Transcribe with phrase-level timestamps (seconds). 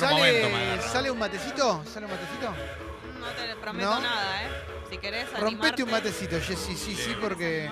[0.00, 0.82] peor ¿Sale, momento me agarra.
[0.82, 1.84] ¿Sale un matecito?
[1.84, 2.54] ¿Sale un matecito?
[3.20, 4.00] No te prometo ¿No?
[4.00, 4.48] nada, ¿eh?
[4.90, 7.70] Si querés Rompete un animarte, matecito, Jessy, sí, sí, porque...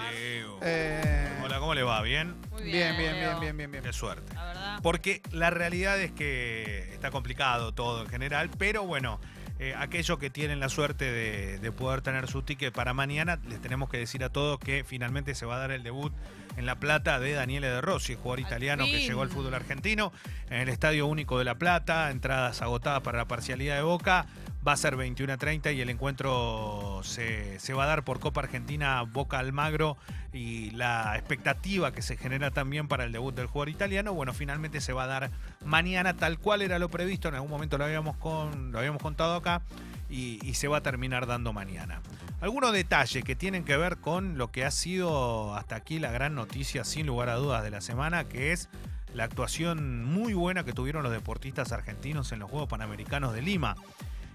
[0.60, 2.00] Eh, Hola, ¿cómo le va?
[2.02, 2.36] ¿Bien?
[2.50, 3.82] Muy bien, bien, bien, bien, bien, bien.
[3.84, 4.34] Qué suerte.
[4.34, 4.78] La verdad.
[4.82, 9.20] Porque la realidad es que está complicado todo en general, pero bueno,
[9.58, 13.60] eh, aquellos que tienen la suerte de, de poder tener su ticket para mañana, les
[13.60, 16.12] tenemos que decir a todos que finalmente se va a dar el debut
[16.56, 20.12] en La Plata de Daniele De Rossi, jugador Al italiano que llegó al fútbol argentino,
[20.50, 24.26] en el Estadio Único de La Plata, entradas agotadas para la parcialidad de Boca.
[24.66, 28.20] Va a ser 21 a 30 y el encuentro se, se va a dar por
[28.20, 29.96] Copa Argentina Boca Almagro
[30.32, 34.80] y la expectativa que se genera también para el debut del jugador italiano, bueno, finalmente
[34.80, 35.30] se va a dar
[35.64, 39.36] mañana tal cual era lo previsto, en algún momento lo habíamos, con, lo habíamos contado
[39.36, 39.62] acá
[40.10, 42.00] y, y se va a terminar dando mañana.
[42.40, 46.34] Algunos detalles que tienen que ver con lo que ha sido hasta aquí la gran
[46.34, 48.68] noticia sin lugar a dudas de la semana, que es
[49.14, 53.76] la actuación muy buena que tuvieron los deportistas argentinos en los Juegos Panamericanos de Lima.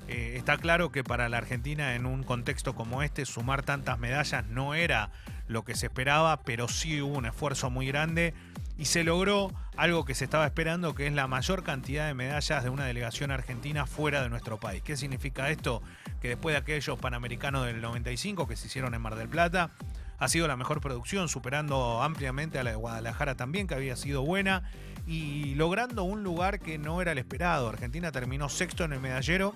[0.07, 4.45] Eh, está claro que para la Argentina en un contexto como este sumar tantas medallas
[4.47, 5.11] no era
[5.47, 8.33] lo que se esperaba, pero sí hubo un esfuerzo muy grande
[8.77, 12.63] y se logró algo que se estaba esperando, que es la mayor cantidad de medallas
[12.63, 14.81] de una delegación argentina fuera de nuestro país.
[14.83, 15.81] ¿Qué significa esto?
[16.21, 19.71] Que después de aquellos Panamericanos del 95 que se hicieron en Mar del Plata,
[20.17, 24.23] ha sido la mejor producción, superando ampliamente a la de Guadalajara también, que había sido
[24.23, 24.63] buena,
[25.05, 27.69] y logrando un lugar que no era el esperado.
[27.69, 29.55] Argentina terminó sexto en el medallero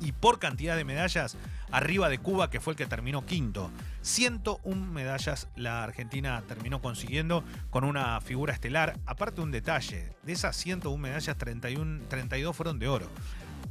[0.00, 1.36] y por cantidad de medallas
[1.70, 3.70] arriba de Cuba, que fue el que terminó quinto.
[4.02, 8.98] 101 medallas la Argentina terminó consiguiendo con una figura estelar.
[9.06, 13.06] Aparte un detalle, de esas 101 medallas, 31, 32 fueron de oro.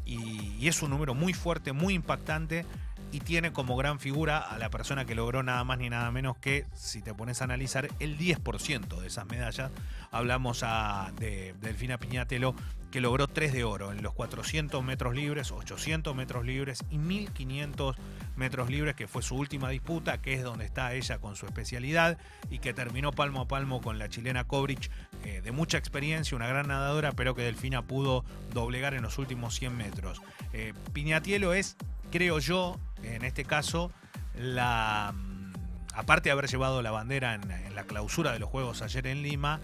[0.05, 2.65] Y, y es un número muy fuerte, muy impactante
[3.11, 6.37] y tiene como gran figura a la persona que logró nada más ni nada menos
[6.37, 9.71] que, si te pones a analizar, el 10% de esas medallas.
[10.11, 12.55] Hablamos a, de Delfina Piñatelo,
[12.91, 17.95] que logró 3 de oro en los 400 metros libres, 800 metros libres y 1500
[18.35, 22.17] metros libres, que fue su última disputa, que es donde está ella con su especialidad
[22.49, 24.89] y que terminó palmo a palmo con la chilena Kovrich,
[25.23, 28.23] eh, de mucha experiencia, una gran nadadora, pero que Delfina pudo
[28.53, 30.21] doblegar en los últimos 100 metros.
[30.53, 31.75] Eh, Piñatielo es,
[32.11, 33.91] creo yo, en este caso,
[34.35, 35.53] la mm,
[35.93, 39.23] aparte de haber llevado la bandera en, en la clausura de los Juegos ayer en
[39.23, 39.59] Lima,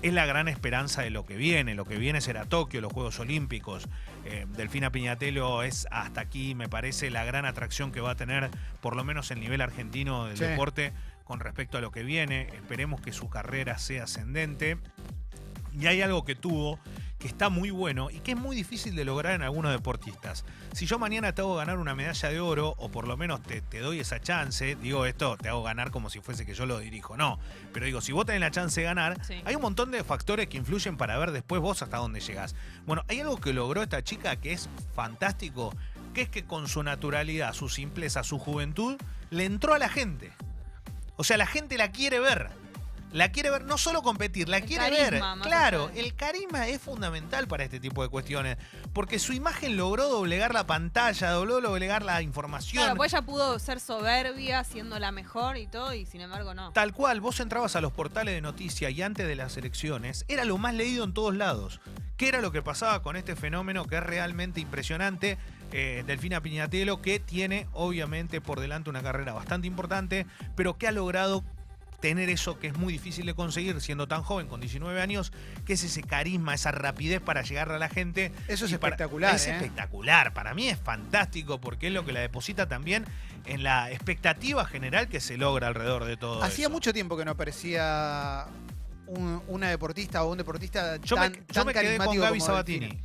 [0.00, 1.74] es la gran esperanza de lo que viene.
[1.76, 3.88] Lo que viene será Tokio, los Juegos Olímpicos.
[4.24, 8.50] Eh, Delfina Piñatelo es hasta aquí, me parece, la gran atracción que va a tener,
[8.80, 10.44] por lo menos el nivel argentino del Sí.
[10.44, 12.48] deporte, con respecto a lo que viene.
[12.52, 14.76] Esperemos que su carrera sea ascendente.
[15.78, 16.78] Y hay algo que tuvo
[17.18, 20.44] que está muy bueno y que es muy difícil de lograr en algunos deportistas.
[20.72, 23.60] Si yo mañana te hago ganar una medalla de oro, o por lo menos te,
[23.60, 26.80] te doy esa chance, digo esto, te hago ganar como si fuese que yo lo
[26.80, 27.38] dirijo, no.
[27.72, 29.40] Pero digo, si vos tenés la chance de ganar, Sí.
[29.44, 32.56] hay un montón de factores que influyen para ver después vos hasta dónde llegás.
[32.86, 35.72] Bueno, hay algo que logró esta chica que es fantástico,
[36.14, 38.96] que es que con su naturalidad, su simpleza, su juventud,
[39.30, 40.32] le entró a la gente.
[41.16, 42.50] O sea, la gente la quiere ver.
[43.12, 45.42] La quiere ver, no solo competir, la El quiere carisma, ver.
[45.44, 48.56] Claro, el carisma es fundamental para este tipo de cuestiones.
[48.92, 52.82] Porque su imagen logró doblegar la pantalla, logró doblegar la información.
[52.82, 56.72] Claro, pues ella pudo ser soberbia, siendo la mejor y todo, y sin embargo no.
[56.72, 60.44] Tal cual, vos entrabas a los portales de noticias y antes de las elecciones, era
[60.44, 61.80] lo más leído en todos lados.
[62.16, 65.38] ¿Qué era lo que pasaba con este fenómeno que es realmente impresionante?
[65.72, 70.92] Eh, Delfina Piñatelo, que tiene obviamente por delante una carrera bastante importante, pero que ha
[70.92, 71.42] logrado
[72.02, 75.32] tener eso que es muy difícil de conseguir siendo tan joven, con 19 años,
[75.64, 78.32] que es ese carisma, esa rapidez para llegar a la gente.
[78.48, 79.52] Eso es para- espectacular, Es ¿eh?
[79.52, 80.34] espectacular.
[80.34, 83.06] Para mí es fantástico porque es lo que la deposita también
[83.46, 86.70] en la expectativa general que se logra alrededor de todo Hacía eso.
[86.72, 88.46] mucho tiempo que no aparecía
[89.06, 92.40] un- una deportista o un deportista Yo tan, me, yo tan me quedé con Gaby
[92.40, 93.00] Sabatini.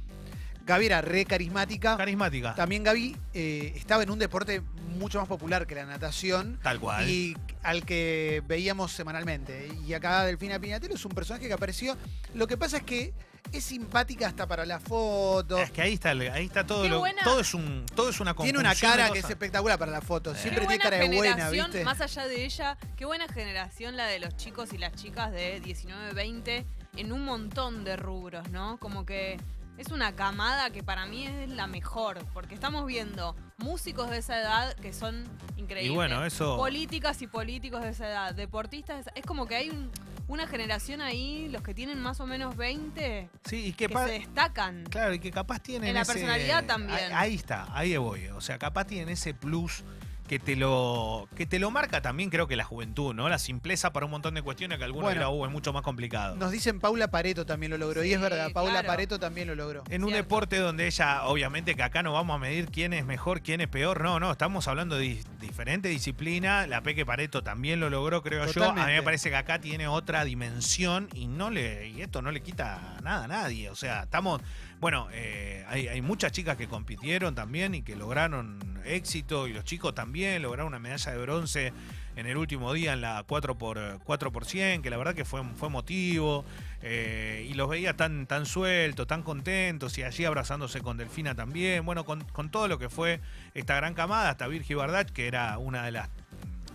[0.67, 1.95] Gaby era re carismática.
[1.95, 2.53] Carismática.
[2.53, 4.61] También Gaby eh, estaba en un deporte
[4.99, 7.09] mucho más popular que la natación Tal cual.
[7.09, 9.69] y al que veíamos semanalmente.
[9.87, 11.97] Y acá Delfina Piñatelo es un personaje que apareció.
[12.33, 13.13] Lo que pasa es que
[13.53, 15.57] es simpática hasta para la foto.
[15.57, 16.85] Es que ahí está, ahí está todo.
[16.89, 20.01] Lo, todo es un, todo es una Tiene una cara que es espectacular para la
[20.01, 20.33] foto.
[20.33, 21.85] Qué Siempre Qué tiene buena cara de buena, generación, ¿viste?
[21.85, 25.61] más allá de ella, qué buena generación la de los chicos y las chicas de
[25.61, 26.65] 19, 20
[26.97, 28.77] en un montón de rubros, ¿no?
[28.79, 29.37] Como que
[29.77, 34.39] es una camada que para mí es la mejor, porque estamos viendo músicos de esa
[34.39, 35.23] edad que son
[35.55, 35.91] increíbles.
[35.91, 36.57] Y bueno, eso.
[36.57, 39.89] Políticas y políticos de esa edad, deportistas, de esa- es como que hay un-
[40.27, 44.83] una generación ahí, los que tienen más o menos 20, Sí, y que se destacan.
[44.89, 46.97] Claro, y que capaz tienen En la ese- personalidad también.
[46.99, 48.27] Ahí, ahí está, ahí voy.
[48.27, 49.83] O sea, capaz tienen ese plus
[50.27, 53.29] que te lo que te lo marca también creo que la juventud, ¿no?
[53.29, 55.19] La simpleza para un montón de cuestiones que algunos Bueno.
[55.19, 56.35] de la U es mucho más complicado.
[56.35, 58.03] Nos dicen Paula Pareto también lo logró.
[58.03, 58.87] y es verdad, Paula claro.
[58.87, 59.83] Pareto también lo logró.
[59.89, 60.23] En un Cierto.
[60.23, 63.67] deporte donde ella, obviamente que acá no vamos a medir quién es mejor, quién es
[63.67, 68.45] peor, no, no, estamos hablando de diferente disciplina, la Peque Pareto también lo logró, creo
[68.47, 72.21] yo, a mí me parece que acá tiene otra dimensión y no le y esto
[72.21, 74.41] no le quita nada a nadie, o sea, estamos,
[74.79, 79.63] bueno, eh, hay, hay muchas chicas que compitieron también y que lograron éxito y los
[79.65, 81.73] chicos también lograron una medalla de bronce
[82.15, 85.23] en el último día en la 4 por 4 por 100, que la verdad que
[85.23, 86.45] fue, fue emotivo.
[86.81, 91.85] eh, y los veía tan, tan sueltos, tan contentos, y allí abrazándose con Delfina también.
[91.85, 93.21] Bueno, con, con todo lo que fue
[93.53, 96.09] esta gran camada, hasta Virgi Bardach, que era una de las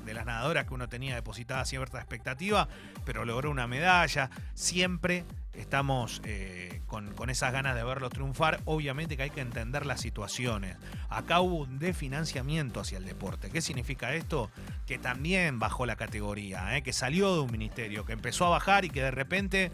[0.04, 2.69] de las nadadoras que uno tenía depositada cierta expectativa,
[3.04, 4.31] pero logró una medalla.
[4.54, 8.60] Siempre estamos eh, con, con esas ganas de verlos triunfar.
[8.64, 10.76] Obviamente que hay que entender las situaciones.
[11.08, 13.50] Acá hubo un desfinanciamiento hacia el deporte.
[13.50, 14.50] ¿Qué significa esto?
[14.87, 16.82] Que también bajó la categoría, ¿eh?
[16.82, 19.72] que salió de un ministerio, que empezó a bajar y que de repente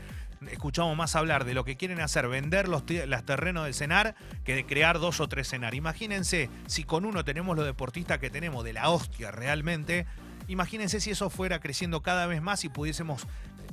[0.50, 4.14] escuchamos más hablar de lo que quieren hacer, vender los, los terrenos del cenar,
[4.44, 5.74] que de crear dos o tres cenar.
[5.74, 10.06] Imagínense si con uno tenemos los deportistas que tenemos de la hostia realmente.
[10.46, 13.26] Imagínense si eso fuera creciendo cada vez más y pudiésemos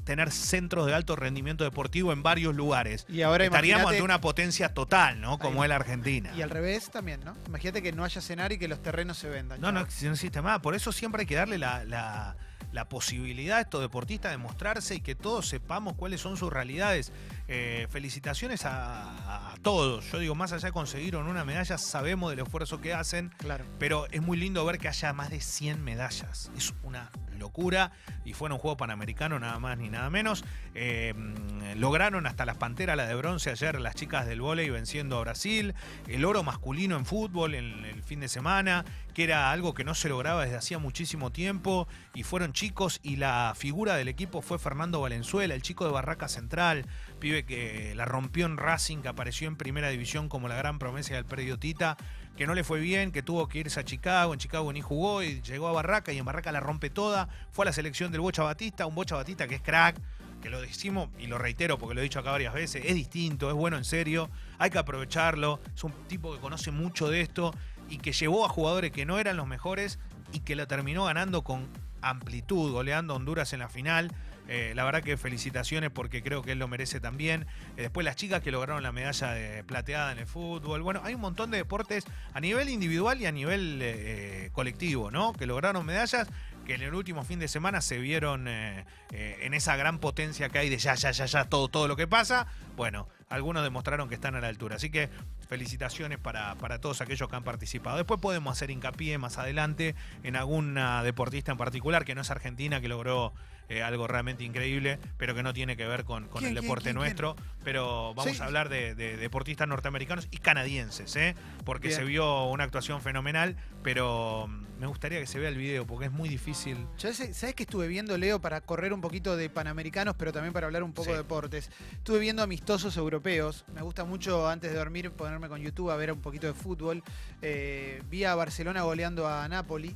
[0.04, 3.06] tener centros de alto rendimiento deportivo en varios lugares.
[3.10, 5.40] Y ahora Estaríamos ante una potencia total, ¿no?
[5.40, 6.32] Como es la Argentina.
[6.38, 7.36] Y al revés también, ¿no?
[7.48, 9.60] Imagínate que no haya cenar y que los terrenos se vendan.
[9.62, 10.60] No, no, no existe más.
[10.60, 12.36] Por eso siempre hay que darle la, la-
[12.76, 17.14] la posibilidad a estos deportistas de mostrarse y que todos sepamos cuáles son sus realidades.
[17.48, 20.12] Eh, felicitaciones a, todos.
[20.12, 23.30] Yo digo, más allá de no una medalla, sabemos del esfuerzo que hacen.
[23.38, 23.66] Claro.
[23.80, 26.52] Pero es muy lindo ver que haya más de 100 medallas.
[26.56, 27.92] Es una locura.
[28.24, 30.44] Y fue en un juego panamericano, nada más ni nada menos.
[30.74, 35.18] Eh, mm, lograron hasta las panteras, la de bronce ayer, las chicas del vóley venciendo
[35.18, 35.74] a Brasil.
[36.08, 39.96] El oro masculino en fútbol en el fin de semana, que era algo que no
[39.96, 41.88] se lograba desde hacía muchísimo tiempo.
[42.14, 43.00] Y fueron chicos.
[43.04, 46.86] Y la figura del equipo fue Fernando Valenzuela, el chico de Barraca Central.
[47.26, 51.16] Pibe que la rompió en Racing, que apareció en primera división como la gran promesa
[51.16, 51.98] del periodo Tita
[52.38, 55.24] que no le fue bien, que tuvo que irse a Chicago, en Chicago ni jugó
[55.24, 58.22] y llegó a Barraca y en Barraca la rompe toda, fue a la selección del
[58.22, 60.00] Bocha Batista, un Bocha Batista que es crack,
[60.40, 63.50] que lo decimos y lo reitero porque lo he dicho acá varias veces, es distinto,
[63.50, 64.30] es bueno en serio,
[64.60, 67.56] hay que aprovecharlo, es un tipo que conoce mucho de esto
[67.90, 69.98] y que llevó a jugadores que no eran los mejores
[70.32, 71.68] y que lo terminó ganando con
[72.04, 74.14] amplitud, goleando a Honduras en la final.
[74.48, 77.46] Eh, la verdad que felicitaciones porque creo que él lo merece también.
[77.78, 80.82] Eh, después las chicas que lograron la medalla de plateada en el fútbol.
[80.82, 85.34] Bueno, hay un montón de deportes a nivel individual y a nivel eh, colectivo, ¿no?
[85.34, 86.28] Que lograron medallas
[86.66, 90.70] que en el último fin de semana se vieron en esa gran potencia que hay
[90.72, 92.48] de ya, ya, ya, ya, todo, todo lo que pasa.
[92.76, 94.78] Bueno, algunos demostraron que están a la altura.
[94.78, 95.12] Así que
[95.48, 97.98] felicitaciones para, para todos aquellos que han participado.
[97.98, 102.82] Después podemos hacer hincapié más adelante en alguna deportista en particular que no es argentina,
[102.82, 103.34] que logró
[103.68, 106.84] eh, algo realmente increíble, pero que no tiene que ver con, con ¿Quién, el deporte
[106.86, 107.36] quién, nuestro.
[107.64, 108.42] Pero vamos Sí.
[108.42, 111.36] a hablar de, de deportistas norteamericanos y canadienses, ¿eh?
[111.64, 112.00] porque Bien.
[112.00, 116.06] se vio una actuación fenomenal, pero mm, me gustaría que se vea el video porque
[116.06, 116.78] es muy difícil.
[117.00, 120.54] Yo sé- ¿Sabes que estuve viendo, Leo, para correr un poquito de panamericanos, pero también
[120.54, 121.12] para hablar un poco Sí.
[121.14, 121.72] de deportes?
[121.94, 123.66] Estuve viendo amistosos europeos.
[123.74, 127.04] Me gusta mucho antes de dormir ponerme con YouTube a ver un poquito de fútbol.
[127.42, 129.94] Eh, vi a Barcelona goleando a Napoli.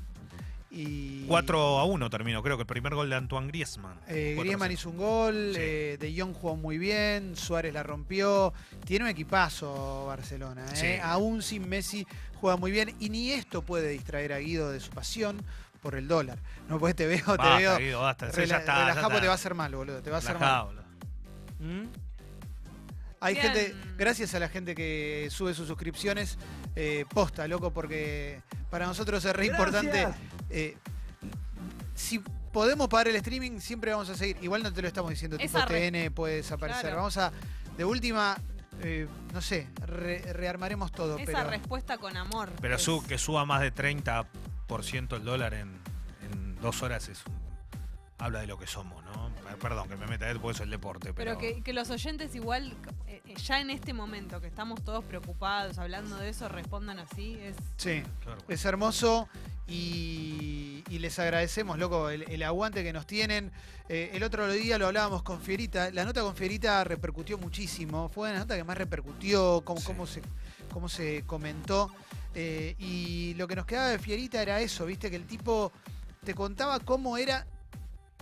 [0.72, 3.98] Y 4 a 1 terminó, creo que el primer gol de Antoine Griezmann.
[4.08, 4.74] Eh, 4 a Griezmann 0.
[4.74, 5.60] hizo un gol, Sí.
[5.62, 8.54] eh, De Jong jugó muy bien, Suárez la rompió.
[8.86, 10.66] Tiene un equipazo Barcelona.
[10.66, 10.76] ¿eh?
[10.76, 11.00] Sí.
[11.02, 12.94] Aún sin Messi juega muy bien.
[13.00, 15.42] Y ni esto puede distraer a Guido de su pasión
[15.82, 16.38] por el dólar.
[16.68, 17.78] No, pues te veo, te veo.
[17.80, 18.30] Guido, basta.
[18.32, 19.22] Rela- ya está, ya relajá porque está.
[19.22, 20.02] te va a hacer mal, boludo.
[20.04, 20.68] Te va a hacer mal.
[23.22, 23.48] Hay Bien.
[23.54, 26.38] gente, gracias a la gente que sube sus suscripciones,
[26.76, 30.08] eh, posta, loco, porque para nosotros es re importante.
[30.50, 30.78] eh,
[31.96, 32.20] si
[32.54, 34.38] podemos pagar el streaming, siempre vamos a seguir.
[34.42, 36.82] Igual no te lo estamos diciendo, tipo TN puede desaparecer.
[36.84, 36.98] Claro.
[36.98, 37.32] Vamos a,
[37.78, 38.38] de última,
[38.82, 41.18] eh, no sé, re- rearmaremos todo.
[41.18, 42.52] Esa pero respuesta con amor.
[42.62, 45.78] Pero es- su- que suba más de 30% el dólar en,
[46.32, 47.38] en dos horas es un-
[48.18, 49.09] habla de lo que somos, ¿no?
[49.52, 52.36] Eh, Perdón que me meta porque es el deporte, pero, Pero que, que los oyentes
[52.36, 52.76] igual,
[53.08, 57.38] eh, eh, ya en este momento que estamos todos preocupados hablando de eso, respondan así.
[57.42, 58.42] Es sí, Claro.
[58.48, 59.28] es hermoso
[59.68, 63.52] y, y les agradecemos, loco, el, el aguante que nos tienen.
[63.88, 65.90] Eh, el otro día lo hablábamos con Fierita.
[65.92, 68.10] La nota con Fierita repercutió muchísimo.
[68.10, 69.86] Fue la nota que más repercutió, cómo, Sí.
[69.88, 70.22] cómo, se,
[70.72, 71.92] cómo se comentó.
[72.36, 75.72] Eh, y lo que nos quedaba de Fierita era eso, viste, que el tipo
[76.24, 77.48] te contaba cómo era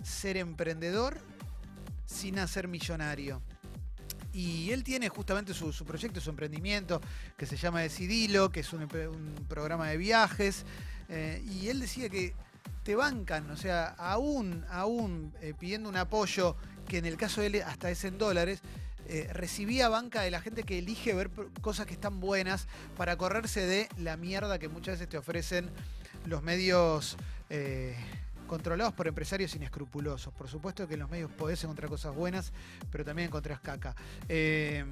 [0.02, 1.18] ser emprendedor
[2.06, 3.42] sin hacer millonario.
[4.32, 7.00] Y él tiene justamente su, proyecto, su emprendimiento,
[7.36, 8.86] que se llama Decidilo, que es un,
[9.48, 10.64] programa de viajes.
[11.08, 12.34] Eh, y él decía que
[12.82, 17.48] te bancan, o sea, aún, aún eh, pidiendo un apoyo, que en el caso de
[17.48, 18.60] él hasta es en dólares,
[19.08, 21.30] eh, recibía banca de la gente que elige ver
[21.62, 25.70] cosas que están buenas para correrse de la mierda que muchas veces te ofrecen
[26.26, 27.16] los medios
[28.48, 30.34] controlados por empresarios inescrupulosos.
[30.34, 32.52] Por supuesto que en los medios podés encontrar cosas buenas,
[32.90, 33.94] pero también encontrás caca.
[34.28, 34.84] Eh,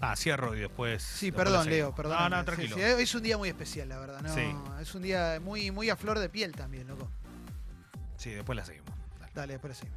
[0.00, 1.02] Ah, cierro y después.
[1.02, 1.96] Sí, después perdón, la Leo, seguimos.
[1.96, 2.18] perdón.
[2.18, 2.76] No, no, tranquilo.
[2.76, 4.20] es un día muy especial, la verdad.
[4.20, 4.34] ¿no?
[4.34, 4.42] Sí.
[4.78, 7.08] Es un día muy, muy a flor de piel también, loco.
[8.18, 8.90] Sí, después la seguimos.
[9.18, 9.32] Dale.
[9.34, 9.88] Dale, después así.